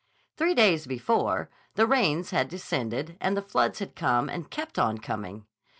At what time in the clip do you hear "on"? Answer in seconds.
4.79-4.97